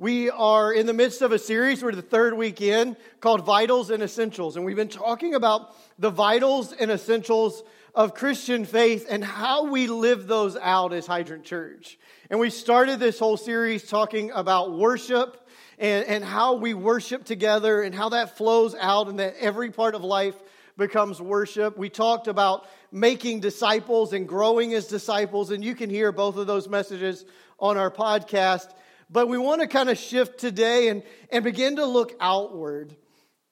[0.00, 3.90] We are in the midst of a series, we're the third week in, called Vitals
[3.90, 4.56] and Essentials.
[4.56, 7.62] And we've been talking about the vitals and essentials
[7.94, 11.98] of Christian faith and how we live those out as Hydrant Church.
[12.30, 15.46] And we started this whole series talking about worship
[15.78, 19.94] and, and how we worship together and how that flows out and that every part
[19.94, 20.36] of life
[20.78, 21.76] becomes worship.
[21.76, 26.46] We talked about making disciples and growing as disciples, and you can hear both of
[26.46, 27.26] those messages
[27.58, 28.70] on our podcast.
[29.10, 32.94] But we want to kind of shift today and, and begin to look outward.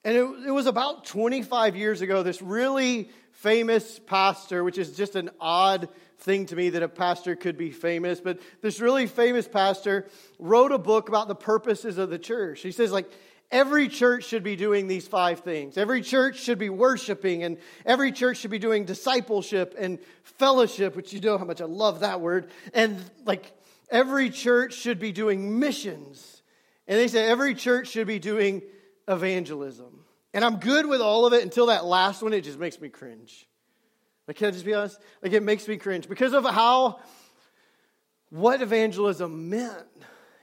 [0.05, 5.17] And it, it was about 25 years ago, this really famous pastor, which is just
[5.17, 9.47] an odd thing to me that a pastor could be famous, but this really famous
[9.47, 10.09] pastor
[10.39, 12.61] wrote a book about the purposes of the church.
[12.61, 13.11] He says, like,
[13.51, 15.79] every church should be doing these five things.
[15.79, 21.13] Every church should be worshiping, and every church should be doing discipleship and fellowship, which
[21.13, 23.53] you know how much I love that word, and like
[23.91, 26.43] Every church should be doing missions.
[26.87, 28.63] And they say every church should be doing
[29.07, 30.05] evangelism.
[30.35, 32.89] And I'm good with all of it until that last one, it just makes me
[32.89, 33.47] cringe.
[34.27, 34.99] Like, can I just be honest?
[35.23, 37.01] Like, it makes me cringe because of how,
[38.31, 39.87] what evangelism meant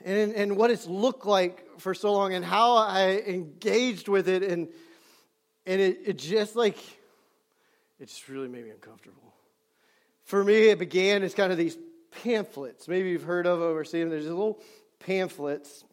[0.04, 4.42] and, and what it's looked like for so long and how I engaged with it.
[4.42, 4.70] And,
[5.68, 6.78] and it, it just like,
[8.00, 9.34] it just really made me uncomfortable.
[10.24, 11.78] For me, it began as kind of these
[12.24, 12.88] pamphlets.
[12.88, 14.10] Maybe you've heard of them or seen them.
[14.10, 14.62] There's little
[15.00, 15.84] pamphlets.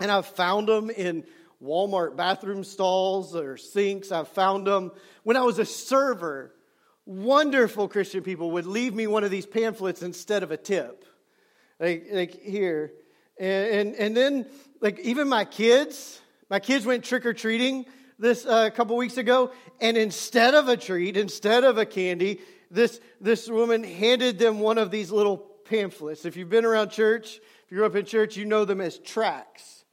[0.00, 1.24] And I've found them in
[1.62, 4.10] Walmart bathroom stalls or sinks.
[4.10, 6.54] I've found them when I was a server.
[7.06, 11.04] Wonderful Christian people would leave me one of these pamphlets instead of a tip.
[11.78, 12.92] Like, like here.
[13.38, 14.46] And, and, and then,
[14.80, 17.86] like, even my kids, my kids went trick or treating
[18.18, 19.50] this uh, a couple weeks ago,
[19.80, 22.40] and instead of a treat, instead of a candy,
[22.72, 26.24] this, this woman handed them one of these little pamphlets.
[26.24, 28.98] If you've been around church, if you grew up in church, you know them as
[28.98, 29.84] tracts.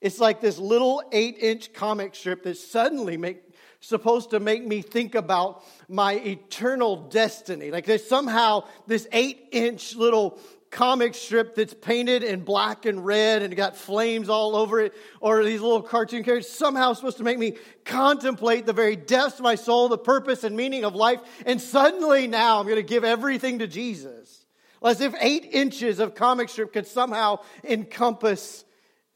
[0.00, 3.42] It's like this little eight inch comic strip that suddenly make,
[3.80, 7.70] supposed to make me think about my eternal destiny.
[7.72, 10.38] Like there's somehow this eight inch little
[10.70, 15.44] comic strip that's painted in black and red and got flames all over it, or
[15.44, 19.54] these little cartoon characters, somehow supposed to make me contemplate the very depths of my
[19.54, 21.20] soul, the purpose and meaning of life.
[21.46, 24.46] And suddenly now I'm going to give everything to Jesus.
[24.82, 28.64] As if eight inches of comic strip could somehow encompass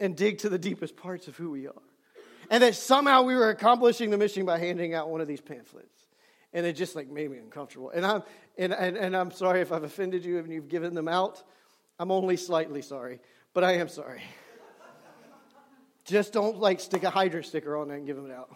[0.00, 1.74] and dig to the deepest parts of who we are.
[2.50, 6.01] And that somehow we were accomplishing the mission by handing out one of these pamphlets.
[6.52, 7.90] And it just like made me uncomfortable.
[7.90, 8.22] And I'm,
[8.58, 11.42] and, and, and I'm sorry if I've offended you and you've given them out.
[11.98, 13.20] I'm only slightly sorry,
[13.54, 14.22] but I am sorry.
[16.04, 18.50] Just don't like stick a Hydra sticker on it and give them out.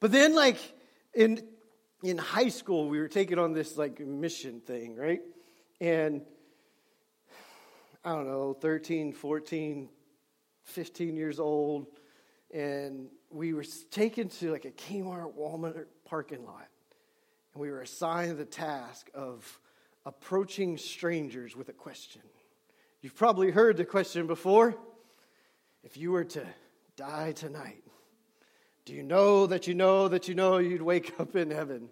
[0.00, 0.58] But then, like
[1.14, 1.42] in
[2.02, 5.20] in high school, we were taking on this like mission thing, right?
[5.80, 6.22] And
[8.04, 9.88] I don't know, 13, 14,
[10.64, 11.86] 15 years old,
[12.54, 16.68] and we were taken to like a Kmart Walmart parking lot
[17.56, 19.58] and we were assigned the task of
[20.04, 22.20] approaching strangers with a question.
[23.00, 24.76] You've probably heard the question before.
[25.82, 26.46] If you were to
[26.98, 27.82] die tonight,
[28.84, 31.88] do you know that you know that you know you'd wake up in heaven?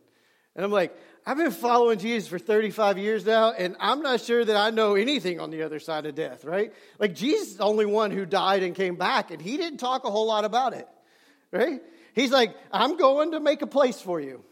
[0.54, 4.44] And I'm like, I've been following Jesus for 35 years now, and I'm not sure
[4.44, 6.74] that I know anything on the other side of death, right?
[6.98, 10.04] Like, Jesus is the only one who died and came back, and he didn't talk
[10.04, 10.86] a whole lot about it,
[11.50, 11.80] right?
[12.14, 14.44] He's like, I'm going to make a place for you.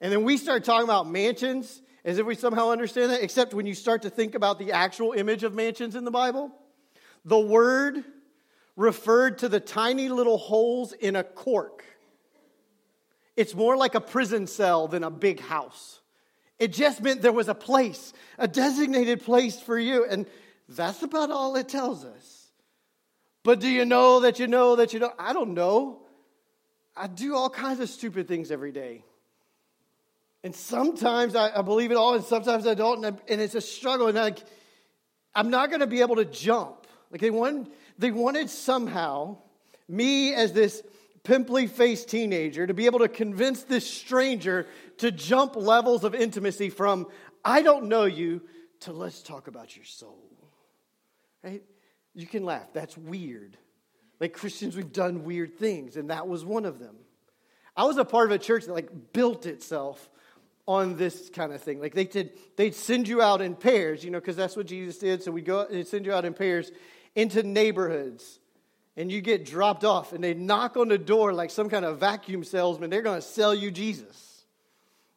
[0.00, 3.66] And then we start talking about mansions as if we somehow understand that, except when
[3.66, 6.52] you start to think about the actual image of mansions in the Bible.
[7.24, 8.04] The word
[8.76, 11.84] referred to the tiny little holes in a cork.
[13.36, 16.00] It's more like a prison cell than a big house.
[16.58, 20.04] It just meant there was a place, a designated place for you.
[20.04, 20.26] And
[20.68, 22.46] that's about all it tells us.
[23.42, 25.12] But do you know that you know that you know?
[25.18, 26.02] I don't know.
[26.98, 29.04] I do all kinds of stupid things every day.
[30.42, 33.54] And sometimes I, I believe it all, and sometimes I don't, and, I, and it's
[33.54, 34.08] a struggle.
[34.08, 34.38] And like,
[35.34, 36.86] I'm not going to be able to jump.
[37.10, 39.38] Like they wanted, they wanted somehow
[39.88, 40.82] me as this
[41.24, 44.66] pimply faced teenager to be able to convince this stranger
[44.98, 47.06] to jump levels of intimacy from
[47.44, 48.42] I don't know you
[48.80, 50.24] to let's talk about your soul.
[51.42, 51.62] Right?
[52.14, 52.72] You can laugh.
[52.72, 53.56] That's weird.
[54.20, 56.96] Like Christians, we've done weird things, and that was one of them.
[57.76, 60.10] I was a part of a church that like built itself
[60.66, 61.80] on this kind of thing.
[61.80, 64.98] Like they did, they'd send you out in pairs, you know, because that's what Jesus
[64.98, 65.22] did.
[65.22, 66.70] So we go and send you out in pairs
[67.14, 68.38] into neighborhoods,
[68.96, 71.98] and you get dropped off, and they knock on the door like some kind of
[71.98, 72.90] vacuum salesman.
[72.90, 74.44] They're going to sell you Jesus,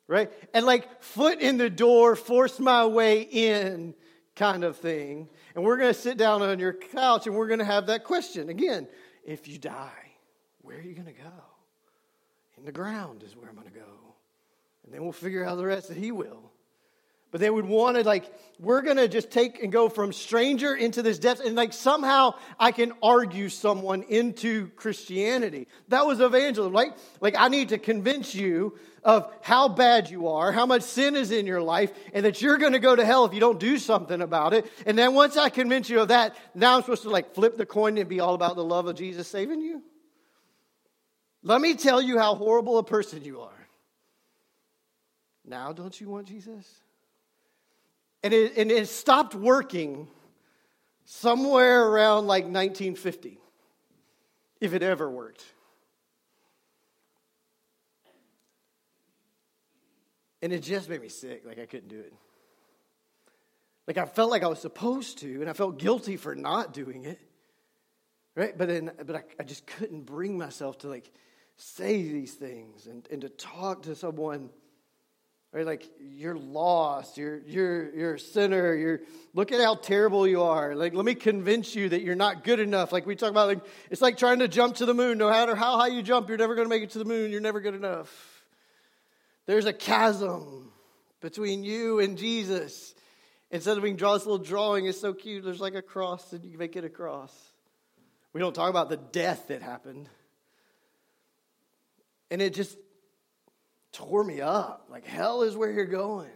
[0.08, 0.32] right?
[0.54, 3.96] And like foot in the door, force my way in
[4.42, 5.30] kind of thing.
[5.54, 8.04] And we're going to sit down on your couch and we're going to have that
[8.04, 8.50] question.
[8.50, 8.88] Again,
[9.24, 10.12] if you die,
[10.64, 11.32] where are you going to go?
[12.58, 14.16] In the ground is where I'm going to go.
[14.84, 16.51] And then we'll figure out the rest that He will.
[17.32, 18.26] But they would want to, like,
[18.60, 21.40] we're going to just take and go from stranger into this depth.
[21.40, 25.68] And, like, somehow I can argue someone into Christianity.
[25.88, 26.74] That was evangelism.
[26.74, 31.16] Like, like, I need to convince you of how bad you are, how much sin
[31.16, 33.62] is in your life, and that you're going to go to hell if you don't
[33.62, 34.70] do something about it.
[34.86, 37.66] And then once I convince you of that, now I'm supposed to, like, flip the
[37.66, 39.82] coin and be all about the love of Jesus saving you?
[41.44, 43.68] Let me tell you how horrible a person you are.
[45.46, 46.68] Now, don't you want Jesus?
[48.24, 50.08] And it, and it stopped working
[51.06, 53.40] somewhere around like 1950,
[54.60, 55.44] if it ever worked.
[60.42, 61.44] And it just made me sick.
[61.46, 62.14] Like I couldn't do it.
[63.88, 67.06] Like I felt like I was supposed to, and I felt guilty for not doing
[67.06, 67.20] it.
[68.36, 68.58] Right?
[68.58, 71.12] But then, but I, I just couldn't bring myself to like
[71.58, 74.50] say these things and, and to talk to someone
[75.54, 75.66] Right?
[75.66, 79.02] Like you're lost, you're you're you're a sinner, you're
[79.34, 80.76] look at how terrible you are.
[80.76, 82.94] Like let me convince you that you're not good enough.
[82.94, 83.60] Like we talk about like
[83.90, 85.18] it's like trying to jump to the moon.
[85.18, 87.32] No matter how high you jump, you're never going to make it to the moon.
[87.32, 88.10] You're never good enough.
[89.46, 90.72] There's a chasm
[91.20, 92.96] between you and Jesus.
[93.50, 95.44] Instead of being draw this little drawing, it's so cute.
[95.44, 97.34] There's like a cross, and you make it a cross.
[98.32, 100.08] We don't talk about the death that happened.
[102.30, 102.78] And it just
[103.92, 104.88] tore me up.
[104.90, 106.30] Like, hell is where you're going.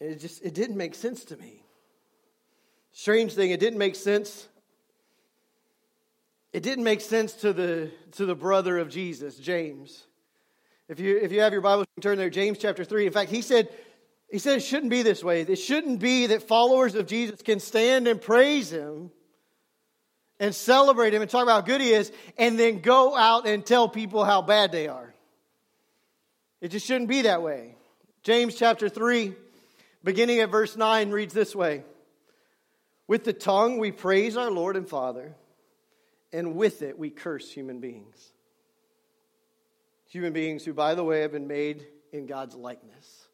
[0.00, 1.62] it just, it didn't make sense to me.
[2.92, 4.48] Strange thing, it didn't make sense.
[6.52, 10.06] It didn't make sense to the, to the brother of Jesus, James.
[10.88, 13.06] If you, if you have your Bible, you turn there, James chapter 3.
[13.06, 13.68] In fact, he said,
[14.30, 15.42] he said it shouldn't be this way.
[15.42, 19.10] It shouldn't be that followers of Jesus can stand and praise him
[20.40, 23.64] and celebrate him and talk about how good he is and then go out and
[23.64, 25.07] tell people how bad they are.
[26.60, 27.76] It just shouldn't be that way.
[28.22, 29.34] James chapter 3,
[30.02, 31.84] beginning at verse 9, reads this way
[33.06, 35.34] With the tongue we praise our Lord and Father,
[36.32, 38.32] and with it we curse human beings.
[40.08, 43.28] Human beings who, by the way, have been made in God's likeness.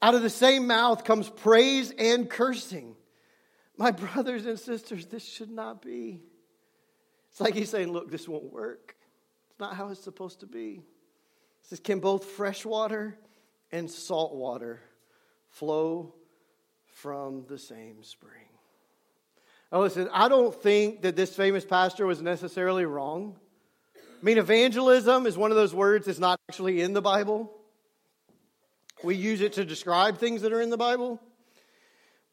[0.00, 2.94] Out of the same mouth comes praise and cursing.
[3.76, 6.22] My brothers and sisters, this should not be.
[7.30, 8.94] It's like he's saying, Look, this won't work.
[9.50, 10.84] It's not how it's supposed to be
[11.68, 13.16] says, Can both fresh water
[13.70, 14.80] and salt water
[15.50, 16.14] flow
[16.86, 18.32] from the same spring?
[19.70, 23.36] Now, listen, I don't think that this famous pastor was necessarily wrong.
[23.96, 27.52] I mean, evangelism is one of those words that's not actually in the Bible.
[29.04, 31.20] We use it to describe things that are in the Bible.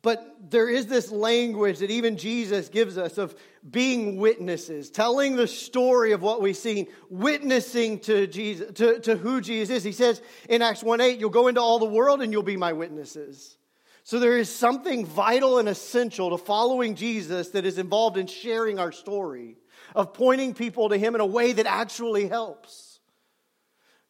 [0.05, 3.35] But there is this language that even Jesus gives us of
[3.67, 9.41] being witnesses, telling the story of what we've seen, witnessing to Jesus, to, to who
[9.41, 9.83] Jesus is.
[9.83, 12.55] He says in Acts 1 8, you'll go into all the world and you'll be
[12.55, 13.57] my witnesses.
[14.03, 18.77] So there is something vital and essential to following Jesus that is involved in sharing
[18.77, 19.57] our story,
[19.95, 22.99] of pointing people to him in a way that actually helps.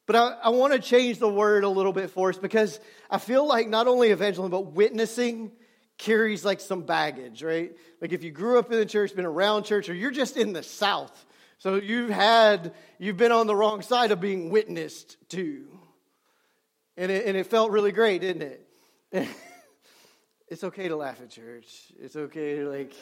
[0.08, 3.18] But I, I want to change the word a little bit for us because I
[3.18, 5.54] feel like not only evangelism, but witnessing
[5.98, 7.72] carries like some baggage, right?
[8.02, 10.54] Like if you grew up in the church, been around church, or you're just in
[10.54, 11.26] the South,
[11.58, 15.66] so you've had, you've been on the wrong side of being witnessed to.
[16.98, 18.68] And it, and it felt really great, didn't it?
[20.48, 21.68] it's okay to laugh at church.
[22.00, 22.94] It's okay to, like,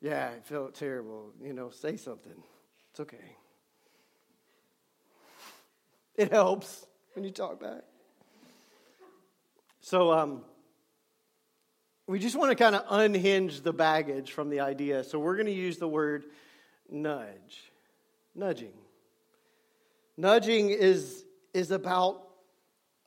[0.00, 1.32] yeah, it felt terrible.
[1.42, 2.42] You know, say something.
[2.90, 3.36] It's okay.
[6.16, 7.82] It helps when you talk back.
[9.80, 10.42] So, um,
[12.06, 15.02] we just want to kind of unhinge the baggage from the idea.
[15.02, 16.24] So we're going to use the word
[16.88, 17.70] nudge,
[18.34, 18.72] nudging.
[20.16, 22.22] Nudging is, is about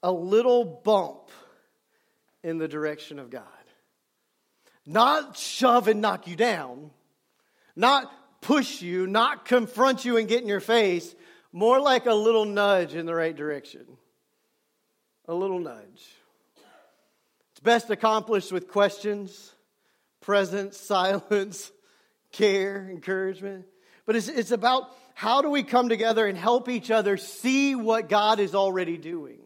[0.04, 1.32] a little bump
[2.44, 3.44] in the direction of God.
[4.86, 6.92] Not shove and knock you down,
[7.76, 11.16] not push you, not confront you and get in your face,
[11.52, 13.86] more like a little nudge in the right direction.
[15.28, 16.08] A little nudge.
[17.60, 19.54] It's best accomplished with questions,
[20.22, 21.70] presence, silence,
[22.32, 23.66] care, encouragement.
[24.06, 28.08] But it's, it's about how do we come together and help each other see what
[28.08, 29.40] God is already doing?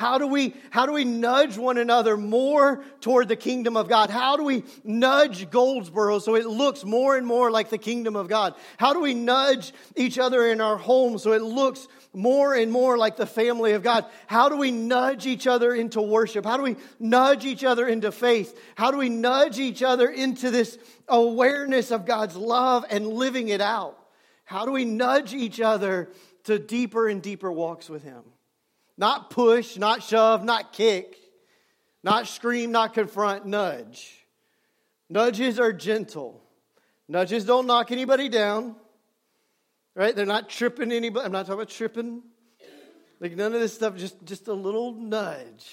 [0.00, 4.08] How do we, how do we nudge one another more toward the kingdom of God?
[4.08, 8.26] How do we nudge Goldsboro so it looks more and more like the kingdom of
[8.26, 8.54] God?
[8.78, 12.96] How do we nudge each other in our homes so it looks more and more
[12.96, 14.06] like the family of God?
[14.26, 16.46] How do we nudge each other into worship?
[16.46, 18.58] How do we nudge each other into faith?
[18.76, 20.78] How do we nudge each other into this
[21.08, 23.98] awareness of God's love and living it out?
[24.46, 26.08] How do we nudge each other
[26.44, 28.22] to deeper and deeper walks with Him?
[29.00, 31.16] Not push, not shove, not kick,
[32.04, 34.26] not scream, not confront, nudge.
[35.08, 36.42] Nudges are gentle.
[37.08, 38.76] Nudges don't knock anybody down.
[39.94, 40.14] Right?
[40.14, 41.24] They're not tripping anybody.
[41.24, 42.22] I'm not talking about tripping.
[43.20, 45.70] Like none of this stuff, just, just a little nudge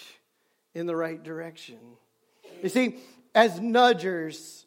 [0.74, 1.80] in the right direction.
[2.64, 2.96] You see,
[3.36, 4.64] as nudgers,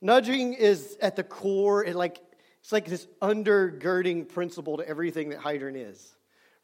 [0.00, 2.22] nudging is at the core, it like
[2.60, 6.14] it's like this undergirding principle to everything that Hydrant is,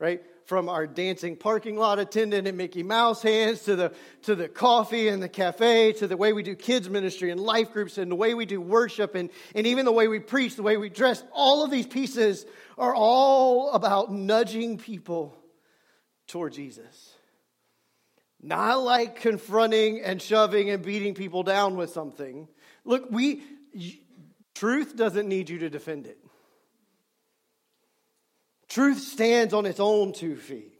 [0.04, 0.22] right?
[0.44, 3.94] From our dancing parking lot attendant and Mickey Mouse hands to the,
[4.24, 7.72] to the coffee and the cafe to the way we do kids ministry and life
[7.72, 10.62] groups and the way we do worship and, and even the way we preach, the
[10.62, 11.24] way we dress.
[11.32, 12.44] All of these pieces
[12.76, 15.34] are all about nudging people
[16.26, 17.14] toward Jesus.
[18.42, 22.46] Not like confronting and shoving and beating people down with something.
[22.84, 23.42] Look, we,
[24.54, 26.18] Truth doesn't need you to defend it.
[28.74, 30.74] Truth stands on its own two feet.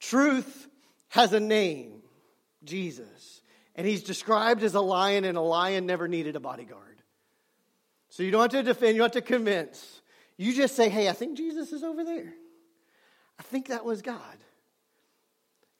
[0.00, 0.66] Truth
[1.10, 2.02] has a name,
[2.64, 3.40] Jesus.
[3.76, 7.00] And he's described as a lion, and a lion never needed a bodyguard.
[8.08, 10.00] So you don't have to defend, you don't have to convince.
[10.38, 12.34] You just say, hey, I think Jesus is over there.
[13.38, 14.18] I think that was God.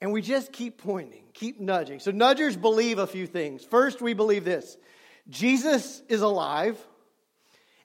[0.01, 1.99] And we just keep pointing, keep nudging.
[1.99, 3.65] So, nudgers believe a few things.
[3.65, 4.77] First, we believe this
[5.29, 6.79] Jesus is alive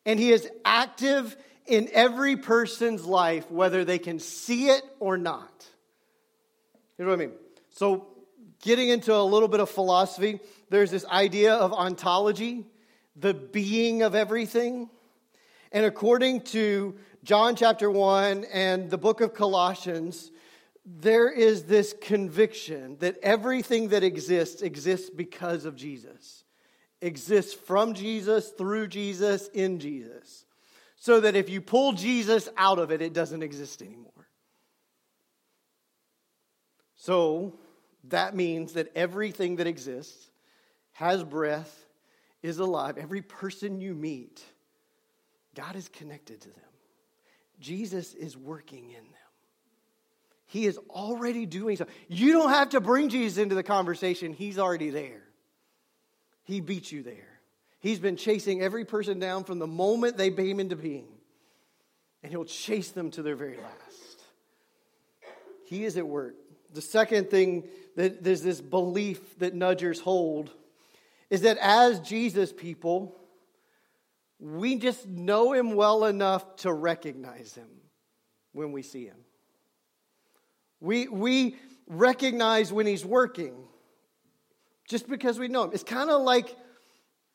[0.06, 5.66] and he is active in every person's life, whether they can see it or not.
[6.98, 7.32] Here's what I mean.
[7.72, 8.08] So,
[8.62, 10.40] getting into a little bit of philosophy,
[10.70, 12.66] there's this idea of ontology,
[13.16, 14.90] the being of everything.
[15.72, 20.32] And according to John chapter 1 and the book of Colossians,
[20.86, 26.44] there is this conviction that everything that exists exists because of Jesus
[27.02, 30.46] exists from Jesus, through Jesus, in Jesus.
[31.02, 34.30] So that if you pull Jesus out of it, it doesn't exist anymore.
[36.96, 37.56] So
[38.04, 40.30] that means that everything that exists
[40.92, 41.88] has breath,
[42.44, 43.00] is alive.
[43.00, 44.44] Every person you meet,
[45.56, 46.70] God is connected to them.
[47.60, 49.32] Jesus is working in them.
[50.46, 51.88] He is already doing so.
[52.10, 55.24] You don't have to bring Jesus into the conversation, He's already there.
[56.44, 57.31] He beat you there.
[57.82, 61.08] He's been chasing every person down from the moment they came into being,
[62.24, 64.24] and He'll chase them to their very last.
[65.66, 66.36] He is at work.
[66.74, 70.52] The second thing that there's this belief that nudgers hold
[71.30, 73.18] is that as Jesus people,
[74.40, 77.70] we just know Him well enough to recognize Him
[78.54, 79.18] when we see Him.
[80.80, 81.58] We, we
[81.88, 83.56] recognize when He's working
[84.92, 85.72] just because we know him.
[85.74, 86.54] It's kind of like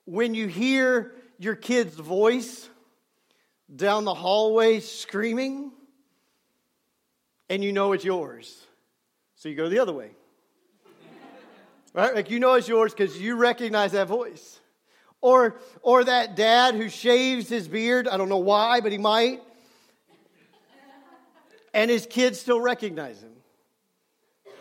[0.07, 2.69] when you hear your kid's voice
[3.75, 5.73] down the hallway screaming
[7.51, 8.65] and you know it's yours.
[9.35, 10.11] So you go the other way.
[11.93, 12.15] right?
[12.15, 14.61] Like you know it's yours because you recognize that voice.
[15.21, 19.43] Or, or that dad who shaves his beard, I don't know why, but he might.
[21.75, 23.36] And his kids still recognize him.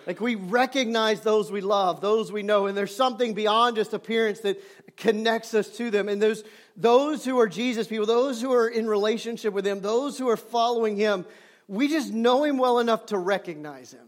[0.08, 4.40] Like we recognize those we love, those we know, and there's something beyond just appearance
[4.42, 4.62] that
[4.98, 6.10] connects us to them.
[6.10, 6.44] And those,
[6.78, 10.38] those who are Jesus people, those who are in relationship with Him, those who are
[10.38, 11.26] following Him,
[11.68, 14.08] we just know Him well enough to recognize Him.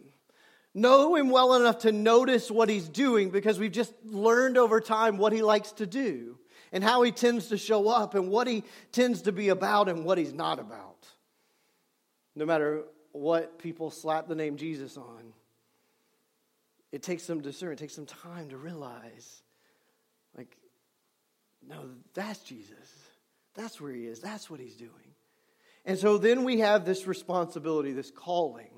[0.75, 5.17] Know Him well enough to notice what He's doing because we've just learned over time
[5.17, 6.37] what He likes to do
[6.71, 10.05] and how He tends to show up and what He tends to be about and
[10.05, 11.07] what He's not about.
[12.35, 15.33] No matter what people slap the name Jesus on
[16.91, 19.41] it takes some discernment, it takes some time to realize,
[20.37, 20.57] like,
[21.67, 22.93] no, that's Jesus.
[23.55, 24.19] That's where he is.
[24.19, 24.91] That's what he's doing.
[25.85, 28.69] And so then we have this responsibility, this calling.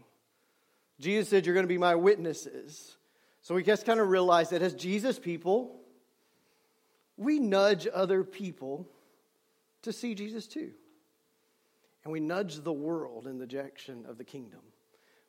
[1.00, 2.96] Jesus said, You're going to be my witnesses.
[3.42, 5.80] So we just kind of realize that as Jesus people,
[7.18, 8.88] we nudge other people
[9.84, 10.72] to see Jesus too.
[12.04, 14.62] And we nudge the world in the direction of the kingdom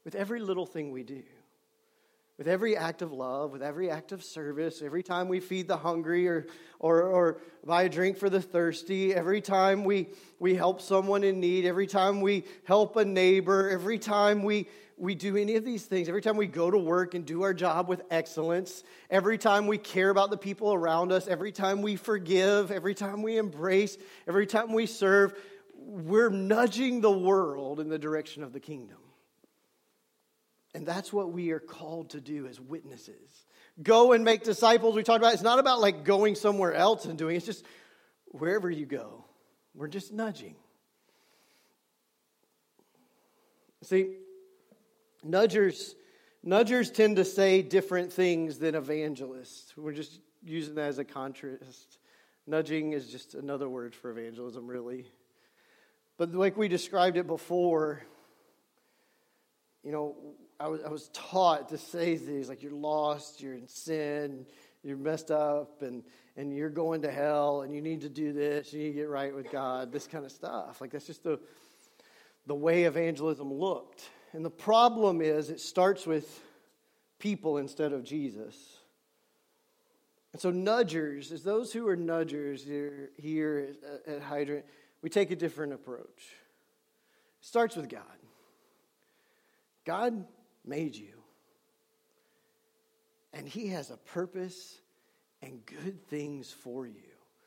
[0.05, 1.23] with every little thing we do
[2.40, 5.76] with every act of love, with every act of service, every time we feed the
[5.76, 6.47] hungry or,
[6.78, 11.38] or, or buy a drink for the thirsty, every time we, we help someone in
[11.38, 14.66] need, every time we help a neighbor, every time we,
[14.97, 17.52] we do any of these things, every time we go to work and do our
[17.52, 21.94] job with excellence, every time we care about the people around us, every time we
[21.94, 25.35] forgive, every time we embrace, every time we serve,
[25.76, 28.97] we're nudging the world in the direction of the kingdom.
[30.75, 33.45] And that's what we are called to do as witnesses.
[33.83, 34.95] Go and make disciples.
[34.95, 37.39] We talked about it's not about like going somewhere else and doing it.
[37.39, 37.65] it's just
[38.27, 39.25] wherever you go.
[39.75, 40.55] We're just nudging.
[43.83, 44.17] See,
[45.27, 45.95] nudgers
[46.47, 49.77] nudgers tend to say different things than evangelists.
[49.77, 51.99] We're just using that as a contrast.
[52.47, 55.07] Nudging is just another word for evangelism, really.
[56.17, 58.03] But like we described it before,
[59.83, 60.17] you know,
[60.61, 64.45] I was, I was taught to say things like you're lost, you're in sin,
[64.83, 66.05] you're messed up, and,
[66.37, 69.09] and you're going to hell, and you need to do this, you need to get
[69.09, 70.83] right with God, this kind of stuff.
[70.83, 71.40] Like that's just the,
[72.47, 74.02] the way evangelism looked.
[74.35, 76.43] And the problem is it starts with
[77.19, 78.55] people instead of Jesus.
[80.33, 83.75] And so, nudgers, as those who are nudgers here, here
[84.07, 84.64] at, at Hydrant,
[85.02, 86.07] we take a different approach.
[87.40, 88.02] It starts with God.
[89.85, 90.25] God
[90.64, 91.14] made you.
[93.33, 94.79] And He has a purpose
[95.43, 96.95] and good things for you.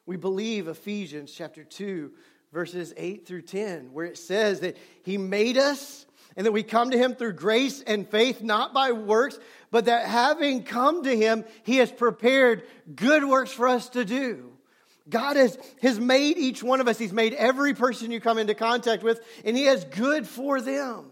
[0.06, 2.12] We believe Ephesians chapter 2,
[2.52, 6.06] verses 8 through 10, where it says that He made us
[6.36, 9.38] and that we come to Him through grace and faith, not by works,
[9.72, 12.64] but that having come to Him, He has prepared
[12.96, 14.50] good works for us to do.
[15.10, 18.56] God has, has made each one of us, He's made every person you come into
[18.56, 21.12] contact with, and He has good for them.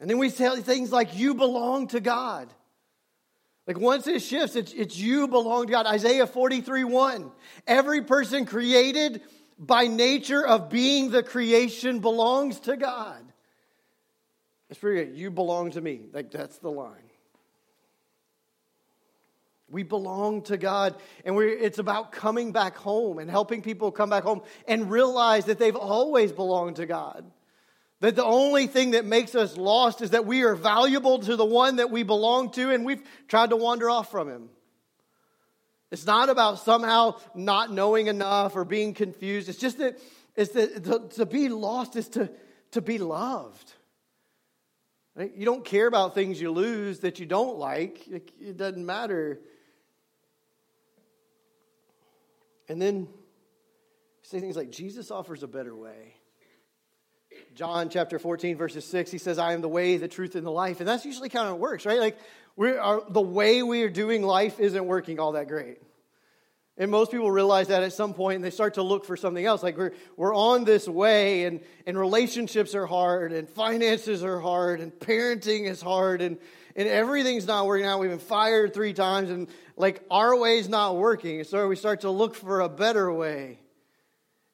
[0.00, 2.48] And then we say things like, you belong to God.
[3.66, 5.86] Like once it shifts, it's, it's you belong to God.
[5.86, 7.30] Isaiah 43 1.
[7.66, 9.20] Every person created
[9.58, 13.22] by nature of being the creation belongs to God.
[14.70, 15.18] It's pretty good.
[15.18, 16.00] You belong to me.
[16.12, 16.96] Like that's the line.
[19.68, 24.24] We belong to God, and it's about coming back home and helping people come back
[24.24, 27.30] home and realize that they've always belonged to God.
[28.00, 31.44] That the only thing that makes us lost is that we are valuable to the
[31.44, 34.48] one that we belong to and we've tried to wander off from him.
[35.90, 39.48] It's not about somehow not knowing enough or being confused.
[39.48, 39.98] It's just that,
[40.34, 42.30] it's that to, to be lost is to,
[42.70, 43.74] to be loved.
[45.14, 45.34] Right?
[45.36, 49.40] You don't care about things you lose that you don't like, it, it doesn't matter.
[52.68, 53.08] And then
[54.22, 56.14] say things like Jesus offers a better way.
[57.54, 60.50] John chapter 14, verses 6, he says, I am the way, the truth, and the
[60.50, 60.80] life.
[60.80, 62.00] And that's usually kind of works, right?
[62.00, 62.18] Like,
[62.56, 65.78] we are, the way we are doing life isn't working all that great.
[66.80, 69.44] And most people realize that at some point and they start to look for something
[69.44, 69.62] else.
[69.62, 74.80] Like we're, we're on this way and, and relationships are hard and finances are hard
[74.80, 76.38] and parenting is hard and,
[76.74, 78.00] and everything's not working out.
[78.00, 81.44] We've been fired three times and like our way's not working.
[81.44, 83.58] So we start to look for a better way.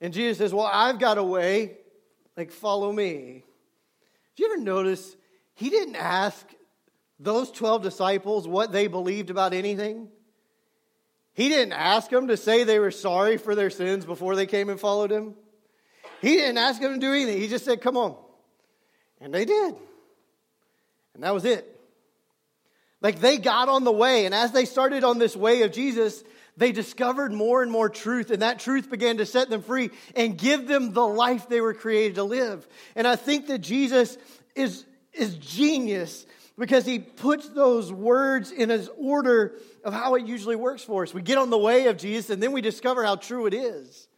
[0.01, 1.77] And Jesus says, Well, I've got a way
[2.37, 3.45] like, follow me.
[4.37, 5.17] Did you ever notice
[5.55, 6.47] he didn't ask
[7.19, 10.09] those 12 disciples what they believed about anything?
[11.33, 14.69] He didn't ask them to say they were sorry for their sins before they came
[14.69, 15.35] and followed him.
[16.23, 17.41] He didn't ask them to do anything.
[17.41, 18.17] He just said, Come on.
[19.21, 19.75] And they did.
[21.15, 21.73] And that was it.
[23.03, 24.27] Like they got on the way.
[24.27, 26.25] And as they started on this way of Jesus,
[26.57, 30.39] they discovered more and more truth, and that truth began to set them free and
[30.39, 32.67] give them the life they were created to live.
[32.95, 34.17] And I think that Jesus
[34.55, 36.25] is, is genius
[36.59, 41.13] because he puts those words in his order of how it usually works for us.
[41.13, 44.09] We get on the way of Jesus, and then we discover how true it is.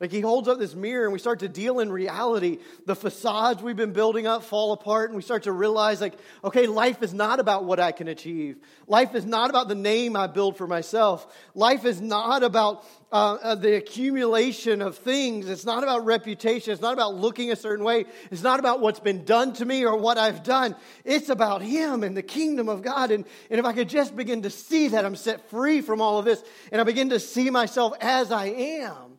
[0.00, 2.58] Like he holds up this mirror and we start to deal in reality.
[2.86, 6.68] The facades we've been building up fall apart and we start to realize, like, okay,
[6.68, 8.58] life is not about what I can achieve.
[8.86, 11.26] Life is not about the name I build for myself.
[11.52, 15.48] Life is not about uh, uh, the accumulation of things.
[15.48, 16.72] It's not about reputation.
[16.72, 18.04] It's not about looking a certain way.
[18.30, 20.76] It's not about what's been done to me or what I've done.
[21.04, 23.10] It's about Him and the kingdom of God.
[23.10, 26.20] And, and if I could just begin to see that I'm set free from all
[26.20, 29.17] of this and I begin to see myself as I am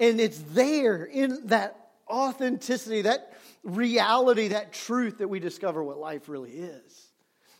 [0.00, 3.32] and it's there in that authenticity, that
[3.62, 7.06] reality, that truth that we discover what life really is.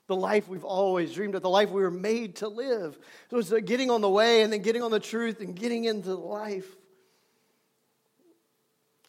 [0.06, 2.98] The life we've always dreamed of, the life we were made to live.
[3.30, 6.14] So it's getting on the way and then getting on the truth and getting into
[6.14, 6.66] life.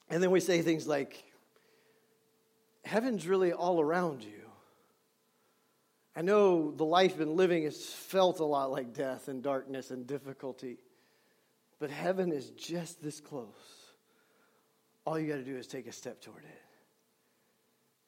[0.10, 1.24] And then we say things like,
[2.84, 4.42] Heaven's really all around you.
[6.16, 10.06] I know the life been living has felt a lot like death and darkness and
[10.06, 10.78] difficulty,
[11.82, 13.48] but heaven is just this close.
[15.04, 16.62] All you got to do is take a step toward it.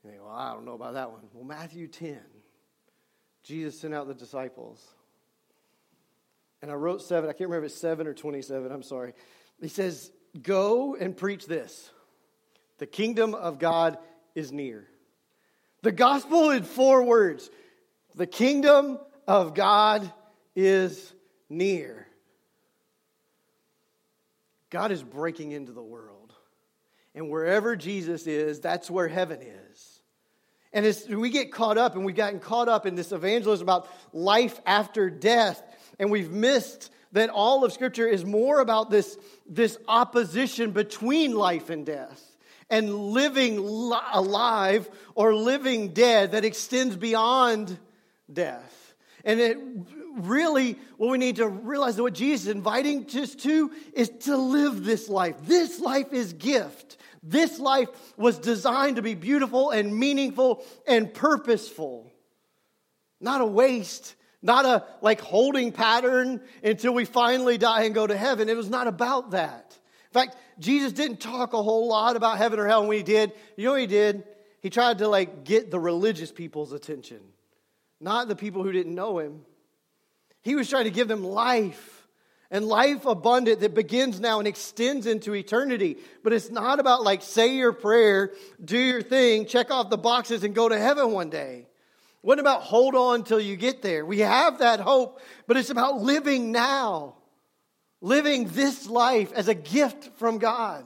[0.03, 1.21] You think, well, I don't know about that one.
[1.33, 2.19] Well, Matthew 10,
[3.43, 4.79] Jesus sent out the disciples.
[6.61, 9.13] And I wrote seven, I can't remember if it's seven or 27, I'm sorry.
[9.59, 11.89] He says, Go and preach this
[12.77, 13.97] the kingdom of God
[14.35, 14.87] is near.
[15.81, 17.49] The gospel in four words
[18.13, 20.11] the kingdom of God
[20.55, 21.11] is
[21.49, 22.07] near.
[24.73, 26.33] God is breaking into the world.
[27.13, 30.01] And wherever Jesus is, that's where heaven is.
[30.73, 33.87] And as we get caught up, and we've gotten caught up in this evangelism about
[34.13, 35.61] life after death,
[35.99, 39.15] and we've missed that all of Scripture is more about this,
[39.47, 42.35] this opposition between life and death
[42.67, 47.77] and living li- alive or living dead that extends beyond
[48.31, 48.95] death.
[49.23, 49.57] And it
[50.15, 54.37] really, what we need to realize that what Jesus is inviting us to is to
[54.37, 55.35] live this life.
[55.43, 56.97] This life is gift.
[57.21, 62.11] This life was designed to be beautiful and meaningful and purposeful,
[63.21, 68.17] not a waste, not a like holding pattern until we finally die and go to
[68.17, 68.49] heaven.
[68.49, 69.77] It was not about that.
[70.09, 72.85] In fact, Jesus didn't talk a whole lot about heaven or hell.
[72.85, 74.25] When he did, you know he did?
[74.59, 77.21] He tried to like get the religious people's attention,
[78.01, 79.45] not the people who didn't know him.
[80.43, 82.07] He was trying to give them life
[82.51, 85.97] and life abundant that begins now and extends into eternity.
[86.23, 88.31] But it's not about like say your prayer,
[88.63, 91.67] do your thing, check off the boxes, and go to heaven one day.
[92.21, 94.05] What about hold on till you get there?
[94.05, 97.15] We have that hope, but it's about living now,
[97.99, 100.85] living this life as a gift from God,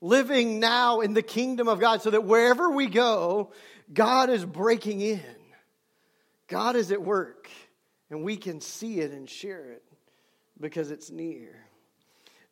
[0.00, 3.52] living now in the kingdom of God so that wherever we go,
[3.92, 5.20] God is breaking in.
[6.48, 7.50] God is at work,
[8.10, 9.82] and we can see it and share it
[10.60, 11.56] because it's near.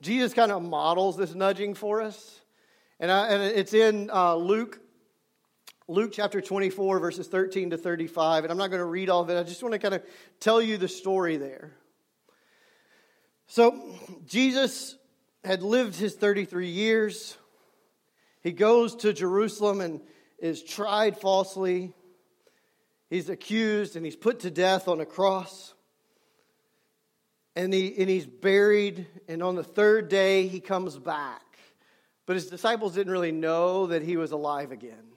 [0.01, 2.40] Jesus kind of models this nudging for us.
[3.01, 4.81] And, I, and it's in uh, Luke,
[5.88, 8.45] Luke chapter 24, verses 13 to 35.
[8.45, 9.38] And I'm not going to read all of it.
[9.38, 10.03] I just want to kind of
[10.40, 11.73] tell you the story there.
[13.47, 13.95] So,
[14.27, 14.97] Jesus
[15.45, 17.37] had lived his 33 years.
[18.43, 20.01] He goes to Jerusalem and
[20.38, 21.93] is tried falsely.
[23.11, 25.75] He's accused and he's put to death on a cross
[27.57, 31.43] and, he, and he's buried, and on the third day he comes back.
[32.27, 35.12] But his disciples didn't really know that he was alive again.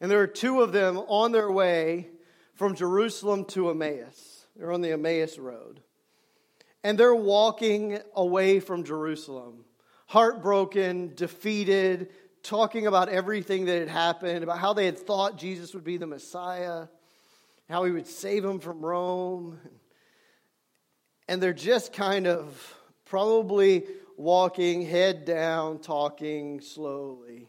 [0.00, 2.08] And there are two of them on their way
[2.54, 4.46] from Jerusalem to Emmaus.
[4.56, 5.80] They're on the Emmaus Road.
[6.84, 9.64] And they're walking away from Jerusalem,
[10.06, 12.10] heartbroken, defeated,
[12.44, 16.06] talking about everything that had happened, about how they had thought Jesus would be the
[16.06, 16.86] Messiah,
[17.68, 19.58] how he would save them from Rome
[21.28, 23.84] and they're just kind of probably
[24.16, 27.48] walking head down, talking slowly.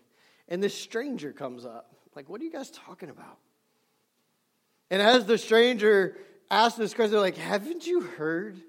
[0.49, 1.95] And this stranger comes up.
[2.15, 3.38] Like, what are you guys talking about?
[4.91, 6.17] And as the stranger
[6.51, 8.60] asks this question, they're like, haven't you heard?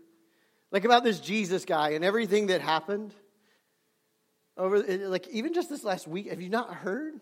[0.70, 3.12] Like about this Jesus guy and everything that happened?
[4.56, 7.14] Over like even just this last week, have you not heard?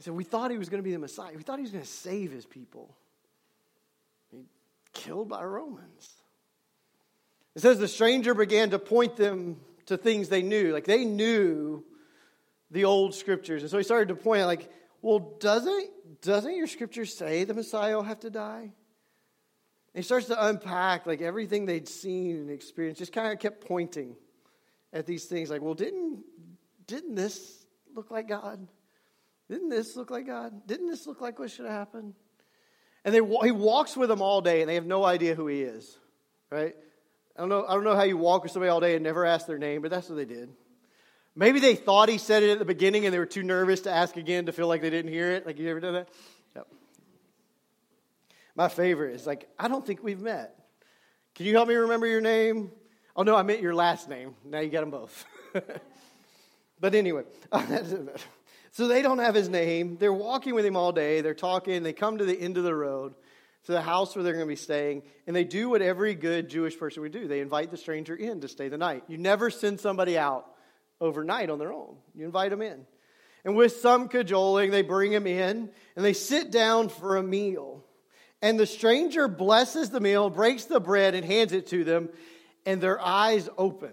[0.00, 1.32] Said, We thought he was going to be the Messiah.
[1.36, 2.94] We thought he was going to save his people.
[4.30, 4.44] He
[4.92, 6.10] killed by Romans.
[7.54, 10.72] It says the stranger began to point them to things they knew.
[10.72, 11.84] Like they knew
[12.70, 13.62] the old scriptures.
[13.62, 15.90] And so he started to point out, like, well, doesn't,
[16.22, 18.62] doesn't your scripture say the Messiah will have to die?
[18.62, 18.72] And
[19.94, 24.16] he starts to unpack like everything they'd seen and experienced, just kind of kept pointing
[24.92, 26.24] at these things like, well, didn't,
[26.86, 28.66] didn't this look like God?
[29.50, 30.66] Didn't this look like God?
[30.66, 32.14] Didn't this look like what should have happened?
[33.04, 35.62] And they, he walks with them all day and they have no idea who he
[35.62, 35.98] is,
[36.50, 36.74] right?
[37.36, 39.26] I don't know, I don't know how you walk with somebody all day and never
[39.26, 40.50] ask their name, but that's what they did.
[41.36, 43.90] Maybe they thought he said it at the beginning and they were too nervous to
[43.90, 45.44] ask again to feel like they didn't hear it.
[45.44, 46.08] Like, you ever done that?
[46.54, 46.68] Yep.
[48.54, 50.54] My favorite is like, I don't think we've met.
[51.34, 52.70] Can you help me remember your name?
[53.16, 54.34] Oh, no, I meant your last name.
[54.44, 55.24] Now you got them both.
[56.80, 57.24] but anyway,
[58.74, 59.96] so they don't have his name.
[59.98, 61.20] They're walking with him all day.
[61.20, 61.82] They're talking.
[61.82, 63.14] They come to the end of the road
[63.64, 66.48] to the house where they're going to be staying, and they do what every good
[66.48, 67.26] Jewish person would do.
[67.26, 69.04] They invite the stranger in to stay the night.
[69.08, 70.46] You never send somebody out
[71.00, 72.86] overnight on their own, you invite them in.
[73.44, 77.84] And with some cajoling, they bring him in and they sit down for a meal.
[78.40, 82.08] And the stranger blesses the meal, breaks the bread, and hands it to them,
[82.64, 83.92] and their eyes open.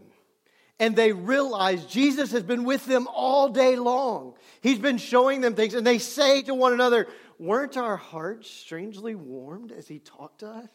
[0.79, 4.35] And they realize Jesus has been with them all day long.
[4.61, 7.07] He's been showing them things, and they say to one another,
[7.39, 10.69] weren't our hearts strangely warmed as he talked to us?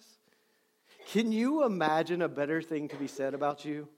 [1.12, 3.88] Can you imagine a better thing to be said about you?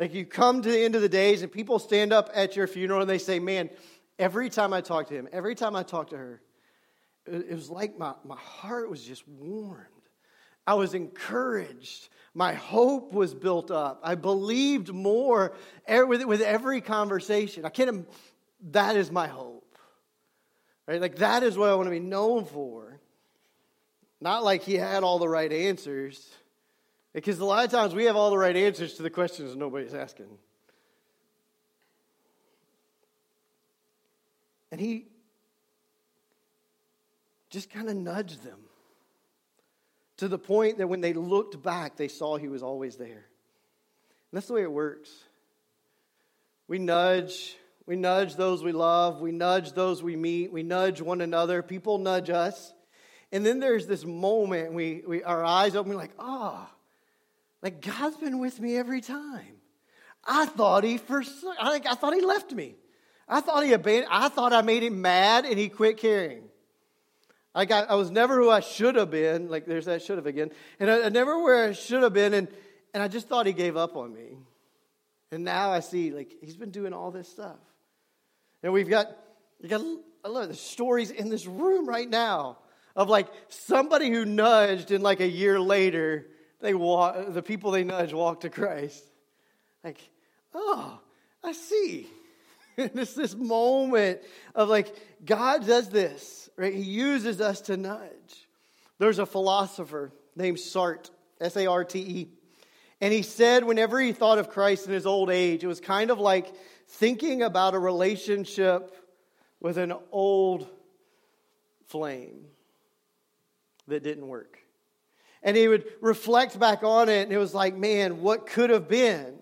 [0.00, 2.66] Like you come to the end of the days and people stand up at your
[2.66, 3.70] funeral and they say, Man,
[4.18, 6.42] every time I talk to him, every time I talk to her,
[7.26, 9.84] it was like my, my heart was just warmed.
[10.66, 12.08] I was encouraged.
[12.34, 14.00] My hope was built up.
[14.02, 15.54] I believed more
[15.88, 17.64] with, with every conversation.
[17.64, 18.06] I can't,
[18.70, 19.76] that is my hope.
[20.86, 21.00] Right?
[21.00, 22.98] Like that is what I want to be known for.
[24.20, 26.28] Not like he had all the right answers.
[27.12, 29.94] Because a lot of times we have all the right answers to the questions nobody's
[29.94, 30.26] asking.
[34.70, 35.06] And he
[37.50, 38.58] just kind of nudged them
[40.18, 43.06] to the point that when they looked back, they saw he was always there.
[43.08, 45.10] And that's the way it works.
[46.66, 47.56] We nudge,
[47.88, 51.96] we nudge those we love, we nudge those we meet, we nudge one another, people
[51.96, 52.74] nudge us.
[53.32, 56.68] And then there's this moment, we, we our eyes open, like, oh,
[57.62, 59.56] like God's been with me every time.
[60.22, 62.74] I thought he first, I, I thought he left me.
[63.26, 66.42] I thought he abandoned, I thought I made him mad and he quit caring.
[67.54, 69.48] I I was never who I should have been.
[69.48, 70.50] Like there's that should have again.
[70.78, 72.34] And I, I never where I should have been.
[72.34, 72.48] And,
[72.92, 74.36] and I just thought he gave up on me.
[75.30, 77.56] And now I see, like, he's been doing all this stuff.
[78.62, 79.06] And we've got,
[79.60, 79.82] you got,
[80.24, 82.58] I the stories in this room right now
[82.96, 86.26] of like somebody who nudged and like a year later,
[86.60, 89.04] they walk, the people they nudge walk to Christ.
[89.84, 90.00] Like,
[90.52, 90.98] oh,
[91.44, 92.08] I see.
[92.76, 94.20] and it's this moment
[94.54, 94.94] of like,
[95.24, 96.74] God does this, right?
[96.74, 98.48] He uses us to nudge.
[98.98, 102.28] There's a philosopher named Sartre, S A R T E.
[103.00, 106.10] And he said, whenever he thought of Christ in his old age, it was kind
[106.10, 106.52] of like
[106.88, 108.94] thinking about a relationship
[109.60, 110.66] with an old
[111.86, 112.46] flame
[113.86, 114.58] that didn't work.
[115.42, 118.88] And he would reflect back on it, and it was like, man, what could have
[118.88, 119.38] been?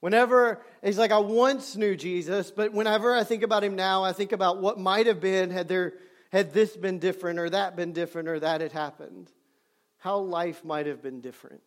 [0.00, 4.12] Whenever he's like, I once knew Jesus, but whenever I think about him now, I
[4.12, 5.94] think about what might have been had there
[6.30, 9.30] had this been different or that been different or that had happened.
[9.98, 11.62] How life might have been different.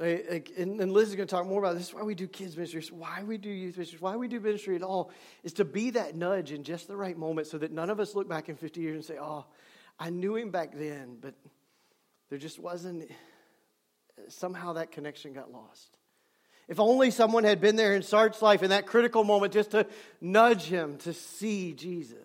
[0.00, 1.82] And, Liz is going to talk more about this.
[1.82, 4.40] this is why we do kids ministry, why we do youth ministry, why we do
[4.40, 5.10] ministry at all,
[5.44, 8.14] is to be that nudge in just the right moment so that none of us
[8.14, 9.44] look back in 50 years and say, oh,
[9.98, 11.34] I knew him back then, but
[12.30, 13.10] there just wasn't,
[14.28, 15.98] somehow that connection got lost.
[16.66, 19.86] If only someone had been there in Sartre's life in that critical moment just to
[20.22, 22.16] nudge him to see Jesus,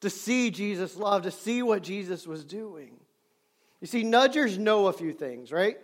[0.00, 3.00] to see Jesus' love, to see what Jesus was doing.
[3.80, 5.76] You see, nudgers know a few things, right?